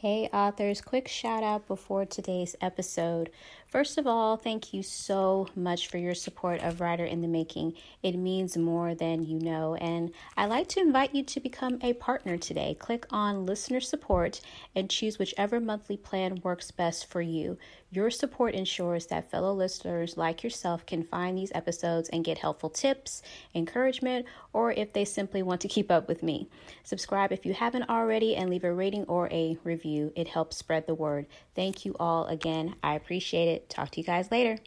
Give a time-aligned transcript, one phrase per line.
[0.00, 3.28] Hey, authors, quick shout out before today's episode.
[3.70, 7.74] First of all, thank you so much for your support of Writer in the Making.
[8.02, 9.76] It means more than you know.
[9.76, 12.74] And I'd like to invite you to become a partner today.
[12.80, 14.40] Click on listener support
[14.74, 17.58] and choose whichever monthly plan works best for you.
[17.92, 22.70] Your support ensures that fellow listeners like yourself can find these episodes and get helpful
[22.70, 23.22] tips,
[23.54, 26.48] encouragement, or if they simply want to keep up with me.
[26.82, 30.12] Subscribe if you haven't already and leave a rating or a review.
[30.16, 31.26] It helps spread the word.
[31.54, 32.74] Thank you all again.
[32.82, 33.59] I appreciate it.
[33.68, 34.58] Talk to you guys later.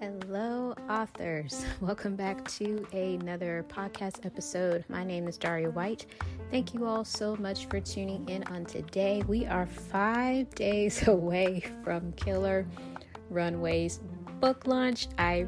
[0.00, 1.64] Hello, authors.
[1.80, 4.84] Welcome back to another podcast episode.
[4.88, 6.06] My name is Daria White.
[6.50, 9.22] Thank you all so much for tuning in on today.
[9.26, 12.66] We are five days away from Killer
[13.30, 14.00] Runway's
[14.40, 15.08] book launch.
[15.18, 15.46] I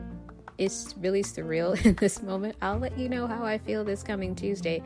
[0.58, 2.56] it's really surreal in this moment.
[2.62, 4.82] I'll let you know how I feel this coming Tuesday.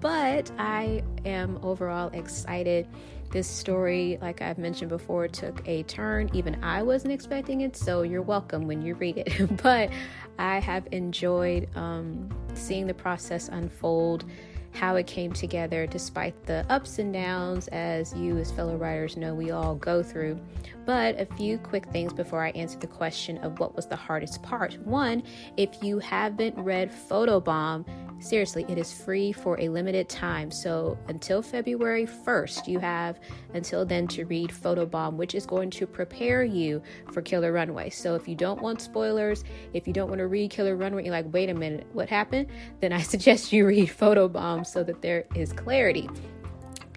[0.00, 2.86] But I am overall excited.
[3.30, 6.30] This story, like I've mentioned before, took a turn.
[6.32, 9.56] Even I wasn't expecting it, so you're welcome when you read it.
[9.62, 9.90] but
[10.38, 14.24] I have enjoyed um, seeing the process unfold
[14.72, 19.34] how it came together despite the ups and downs, as you, as fellow writers, know
[19.34, 20.38] we all go through.
[20.86, 24.42] But a few quick things before I answer the question of what was the hardest
[24.42, 24.78] part.
[24.84, 25.22] One,
[25.56, 27.84] if you haven't read Photobomb,
[28.20, 30.50] seriously, it is free for a limited time.
[30.50, 33.20] So until February 1st, you have
[33.54, 37.90] until then to read Photobomb, which is going to prepare you for Killer Runway.
[37.90, 41.12] So if you don't want spoilers, if you don't want to read Killer Runway, you're
[41.12, 42.48] like, wait a minute, what happened?
[42.80, 46.08] Then I suggest you read Photobomb so that there is clarity.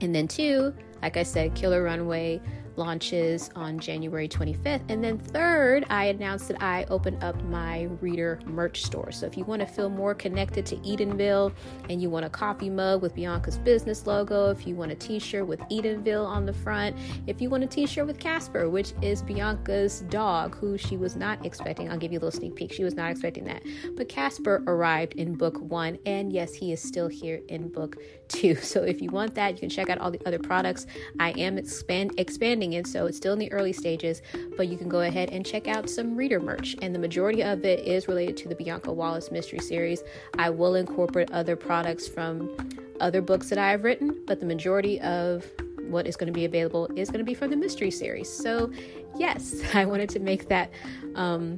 [0.02, 2.42] And then, two, like I said, Killer Runway
[2.82, 4.82] launches on January 25th.
[4.90, 9.12] And then, third, I announced that I opened up my reader merch store.
[9.12, 11.54] So, if you want to feel more connected to Edenville
[11.90, 15.20] and you want a coffee mug with Bianca's business logo, if you want a t
[15.20, 16.98] shirt with Edenville on the front,
[17.28, 21.16] if you want a t shirt with Casper, which is Bianca's dog, who she was
[21.16, 22.74] not expecting, I'll give you a little sneak peek.
[22.74, 23.62] She was not expecting that.
[23.96, 27.98] But Casper arrived in book one, and yes, he is still here in book
[28.28, 28.56] two.
[28.72, 30.88] So, if you want that, you can check out all the other products.
[31.20, 34.22] I am expand expanding so it's still in the early stages,
[34.58, 36.76] but you can go ahead and check out some reader merch.
[36.82, 40.04] And the majority of it is related to the Bianca Wallace Mystery Series.
[40.38, 42.56] I will incorporate other products from
[43.00, 45.46] other books that I have written, but the majority of
[45.90, 48.30] what is going to be available is going to be from the mystery series.
[48.30, 48.72] So,
[49.18, 50.72] yes, I wanted to make that
[51.16, 51.58] um,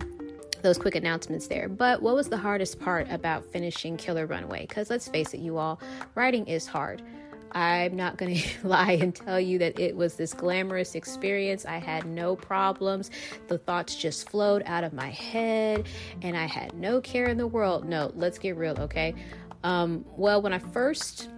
[0.63, 1.69] those quick announcements there.
[1.69, 4.65] But what was the hardest part about finishing Killer Runway?
[4.67, 5.79] Because let's face it, you all,
[6.15, 7.03] writing is hard.
[7.53, 11.65] I'm not going to lie and tell you that it was this glamorous experience.
[11.65, 13.11] I had no problems.
[13.47, 15.87] The thoughts just flowed out of my head
[16.21, 17.85] and I had no care in the world.
[17.85, 19.15] No, let's get real, okay?
[19.63, 21.29] Um, well, when I first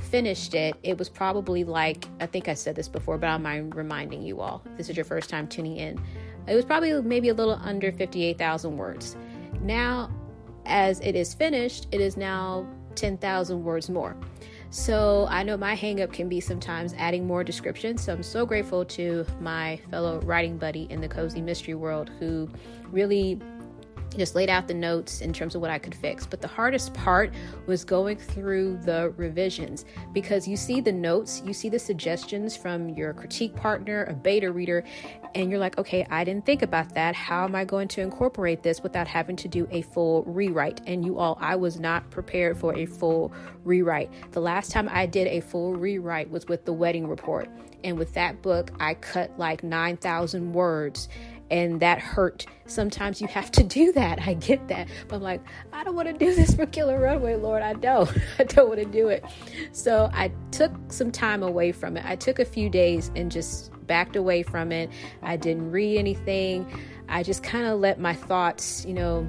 [0.00, 4.22] finished it, it was probably like, I think I said this before, but I'm reminding
[4.22, 4.62] you all.
[4.76, 6.00] This is your first time tuning in.
[6.46, 9.16] It was probably maybe a little under 58,000 words.
[9.60, 10.10] Now,
[10.66, 14.16] as it is finished, it is now 10,000 words more.
[14.74, 17.96] So I know my hangup can be sometimes adding more description.
[17.96, 22.50] So I'm so grateful to my fellow writing buddy in the cozy mystery world who
[22.90, 23.40] really
[24.18, 26.26] just laid out the notes in terms of what I could fix.
[26.26, 27.32] But the hardest part
[27.66, 32.88] was going through the revisions because you see the notes, you see the suggestions from
[32.90, 34.84] your critique partner, a beta reader,
[35.34, 37.14] and you're like, okay, I didn't think about that.
[37.14, 40.80] How am I going to incorporate this without having to do a full rewrite?
[40.86, 43.32] And you all, I was not prepared for a full
[43.64, 44.10] rewrite.
[44.32, 47.48] The last time I did a full rewrite was with the wedding report.
[47.82, 51.08] And with that book, I cut like 9,000 words
[51.50, 52.46] and that hurt.
[52.66, 54.20] Sometimes you have to do that.
[54.26, 54.88] I get that.
[55.08, 55.42] But I'm like,
[55.72, 57.62] I don't want to do this for Killer Runway, Lord.
[57.62, 58.10] I don't.
[58.38, 59.24] I don't want to do it.
[59.72, 62.04] So I took some time away from it.
[62.06, 64.90] I took a few days and just backed away from it.
[65.22, 66.66] I didn't read anything.
[67.08, 69.28] I just kind of let my thoughts, you know,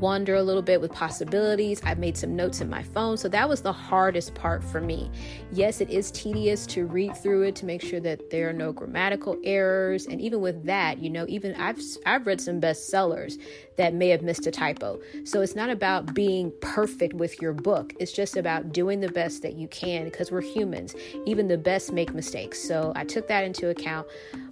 [0.00, 1.80] wander a little bit with possibilities.
[1.84, 3.16] I made some notes in my phone.
[3.16, 5.10] So that was the hardest part for me.
[5.52, 8.72] Yes, it is tedious to read through it to make sure that there are no
[8.72, 10.06] grammatical errors.
[10.06, 13.40] And even with that, you know, even I've I've read some bestsellers
[13.76, 15.00] that may have missed a typo.
[15.24, 17.94] So it's not about being perfect with your book.
[17.98, 20.94] It's just about doing the best that you can because we're humans.
[21.26, 22.62] Even the best make mistakes.
[22.62, 24.06] So I took that into account.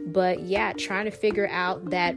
[0.07, 2.17] But yeah, trying to figure out that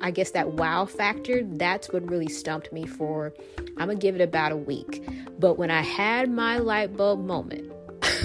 [0.00, 3.32] I guess that wow factor, that's what really stumped me for,
[3.76, 5.04] I'm gonna give it about a week.
[5.38, 7.72] But when I had my light bulb moment,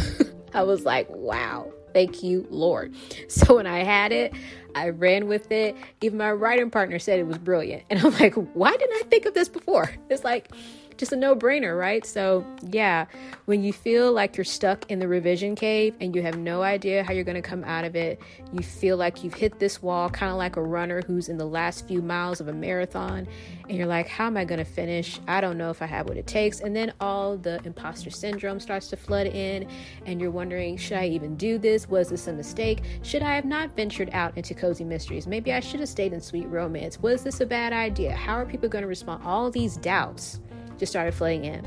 [0.53, 2.93] I was like, wow, Thank you, Lord.
[3.29, 4.33] So when I had it,
[4.75, 5.75] I ran with it.
[6.01, 7.83] Even my writing partner said it was brilliant.
[7.89, 9.89] And I'm like, why didn't I think of this before?
[10.09, 10.51] It's like,
[10.97, 12.05] just a no brainer, right?
[12.05, 13.05] So, yeah,
[13.45, 17.03] when you feel like you're stuck in the revision cave and you have no idea
[17.03, 18.19] how you're going to come out of it,
[18.53, 21.45] you feel like you've hit this wall, kind of like a runner who's in the
[21.45, 23.27] last few miles of a marathon,
[23.67, 25.19] and you're like, how am I going to finish?
[25.27, 26.59] I don't know if I have what it takes.
[26.59, 29.67] And then all the imposter syndrome starts to flood in,
[30.05, 31.89] and you're wondering, should I even do this?
[31.89, 32.83] Was this a mistake?
[33.01, 35.27] Should I have not ventured out into cozy mysteries?
[35.27, 36.99] Maybe I should have stayed in sweet romance.
[37.01, 38.13] Was this a bad idea?
[38.15, 39.23] How are people going to respond?
[39.23, 40.39] All these doubts
[40.77, 41.65] just started flooding in.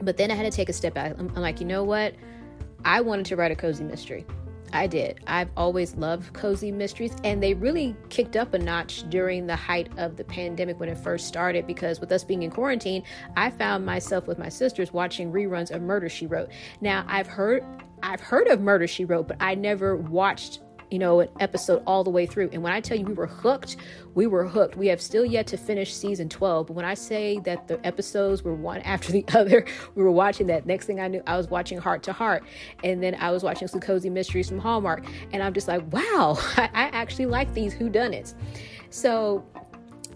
[0.00, 1.18] But then I had to take a step back.
[1.18, 2.14] I'm, I'm like, you know what?
[2.84, 4.24] I wanted to write a cozy mystery.
[4.72, 5.20] I did.
[5.26, 9.88] I've always loved cozy mysteries, and they really kicked up a notch during the height
[9.96, 11.66] of the pandemic when it first started.
[11.66, 13.04] Because with us being in quarantine,
[13.36, 16.50] I found myself with my sisters watching reruns of Murder She Wrote.
[16.80, 17.64] Now, I've heard
[18.02, 20.60] I've heard of Murder She Wrote, but I never watched
[20.90, 22.50] you know, an episode all the way through.
[22.52, 23.76] And when I tell you we were hooked,
[24.14, 24.76] we were hooked.
[24.76, 26.68] We have still yet to finish season 12.
[26.68, 30.46] But when I say that the episodes were one after the other, we were watching
[30.48, 30.66] that.
[30.66, 32.44] Next thing I knew, I was watching Hart to Hart.
[32.84, 35.04] And then I was watching some cozy mysteries from Hallmark.
[35.32, 38.34] And I'm just like, wow, I, I actually like these whodunits.
[38.90, 39.44] So,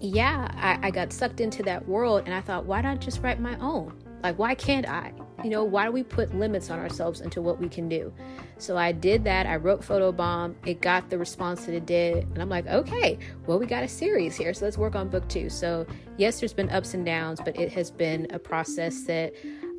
[0.01, 2.23] yeah, I, I got sucked into that world.
[2.27, 3.93] And I thought, why not just write my own?
[4.23, 5.13] Like, why can't I?
[5.43, 8.13] You know, why do we put limits on ourselves into what we can do?
[8.59, 9.47] So I did that.
[9.47, 10.55] I wrote Photobomb.
[10.67, 12.25] It got the response that it did.
[12.25, 14.53] And I'm like, okay, well, we got a series here.
[14.53, 15.49] So let's work on book two.
[15.49, 15.87] So,
[16.19, 19.33] yes, there's been ups and downs, but it has been a process that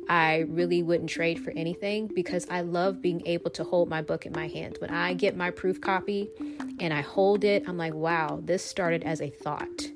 [0.08, 4.26] I really wouldn't trade for anything because I love being able to hold my book
[4.26, 4.80] in my hands.
[4.80, 6.28] When I get my proof copy
[6.80, 9.91] and I hold it, I'm like, wow, this started as a thought.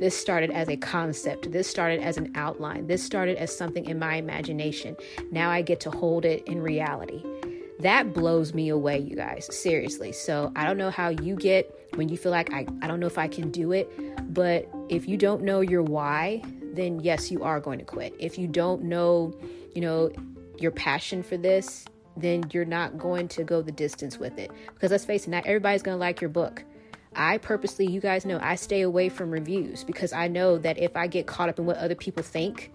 [0.00, 1.52] This started as a concept.
[1.52, 2.86] This started as an outline.
[2.86, 4.96] This started as something in my imagination.
[5.30, 7.22] Now I get to hold it in reality.
[7.80, 9.48] That blows me away, you guys.
[9.54, 10.12] Seriously.
[10.12, 13.06] So I don't know how you get when you feel like I, I don't know
[13.06, 13.90] if I can do it,
[14.32, 16.42] but if you don't know your why,
[16.72, 18.14] then yes, you are going to quit.
[18.18, 19.38] If you don't know,
[19.74, 20.10] you know,
[20.58, 21.84] your passion for this,
[22.16, 24.50] then you're not going to go the distance with it.
[24.72, 26.64] Because let's face it, not everybody's going to like your book.
[27.14, 30.96] I purposely, you guys know, I stay away from reviews because I know that if
[30.96, 32.70] I get caught up in what other people think,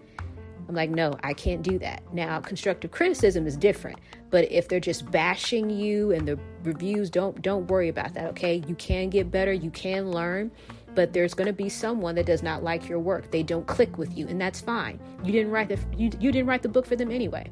[0.68, 2.02] I'm like, no, I can't do that.
[2.12, 3.98] Now, constructive criticism is different,
[4.30, 8.62] but if they're just bashing you and the reviews don't don't worry about that, okay?
[8.66, 10.50] You can get better, you can learn,
[10.94, 13.30] but there's going to be someone that does not like your work.
[13.30, 14.98] They don't click with you, and that's fine.
[15.22, 17.48] You didn't write the you, you didn't write the book for them anyway.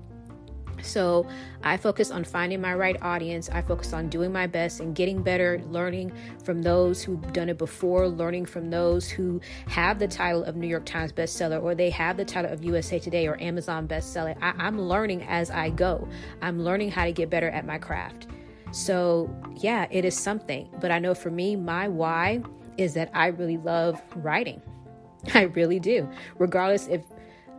[0.84, 1.26] So
[1.62, 3.48] I focus on finding my right audience.
[3.50, 7.58] I focus on doing my best and getting better, learning from those who've done it
[7.58, 11.90] before, learning from those who have the title of New York Times bestseller or they
[11.90, 14.36] have the title of USA Today or Amazon bestseller.
[14.42, 16.08] I, I'm learning as I go.
[16.42, 18.28] I'm learning how to get better at my craft.
[18.70, 20.68] So, yeah, it is something.
[20.80, 22.42] But I know for me, my why
[22.76, 24.60] is that I really love writing.
[25.34, 26.08] I really do.
[26.38, 27.02] Regardless if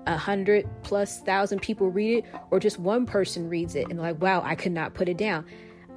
[0.07, 4.21] a hundred plus thousand people read it or just one person reads it and like
[4.21, 5.45] wow i could not put it down.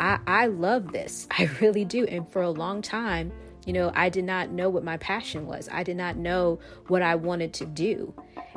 [0.00, 1.26] I i love this.
[1.38, 2.05] I really do.
[2.06, 3.32] And for a long time
[3.66, 5.69] you know i did not know what my passion was.
[5.70, 8.15] I did not know what i wanted to do.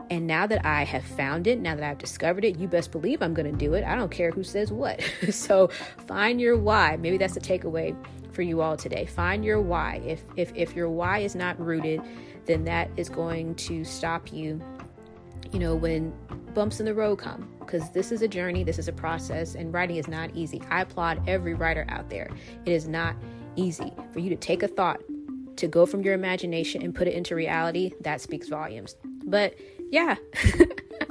[0.10, 3.22] And now that i have found it now that i've discovered it you best believe
[3.22, 3.84] i'm going to do it.
[3.84, 5.01] I don't care who says what.
[5.31, 5.70] So
[6.08, 6.98] find your why.
[6.98, 7.96] Maybe that's the takeaway
[8.31, 9.05] for you all today.
[9.05, 10.01] Find your why.
[10.05, 12.01] If if if your why is not rooted
[12.46, 14.62] then that is going to stop you
[15.51, 16.13] you know, when
[16.53, 19.74] bumps in the road come, because this is a journey, this is a process, and
[19.74, 20.62] writing is not easy.
[20.69, 22.29] I applaud every writer out there.
[22.65, 23.15] It is not
[23.55, 25.01] easy for you to take a thought,
[25.57, 27.91] to go from your imagination and put it into reality.
[28.01, 28.95] That speaks volumes.
[29.25, 29.55] But
[29.91, 30.15] yeah.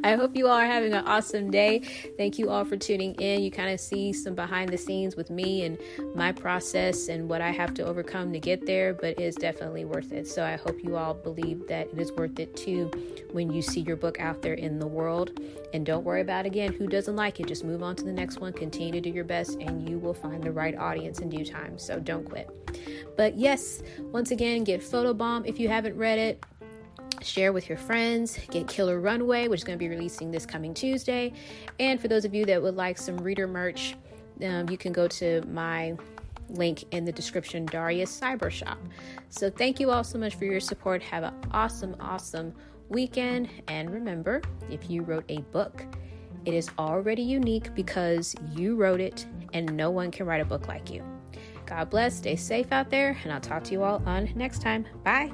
[0.02, 1.80] I hope you all are having an awesome day.
[2.16, 3.42] Thank you all for tuning in.
[3.42, 5.78] You kind of see some behind the scenes with me and
[6.14, 9.84] my process and what I have to overcome to get there, but it is definitely
[9.84, 10.26] worth it.
[10.26, 12.90] So I hope you all believe that it is worth it too
[13.32, 15.38] when you see your book out there in the world.
[15.72, 17.46] And don't worry about again who doesn't like it.
[17.46, 18.52] Just move on to the next one.
[18.52, 21.78] Continue to do your best, and you will find the right audience in due time.
[21.78, 22.48] So don't quit.
[23.16, 26.44] But yes, once again, get Photobomb if you haven't read it
[27.22, 30.74] share with your friends, get Killer Runway, which is going to be releasing this coming
[30.74, 31.32] Tuesday.
[31.78, 33.96] And for those of you that would like some reader merch,
[34.44, 35.96] um, you can go to my
[36.48, 38.78] link in the description, Daria's Cyber Shop.
[39.28, 41.02] So thank you all so much for your support.
[41.02, 42.54] Have an awesome, awesome
[42.88, 43.48] weekend.
[43.68, 45.84] And remember, if you wrote a book,
[46.44, 50.68] it is already unique because you wrote it and no one can write a book
[50.68, 51.04] like you.
[51.66, 54.86] God bless, stay safe out there, and I'll talk to you all on next time.
[55.04, 55.30] Bye.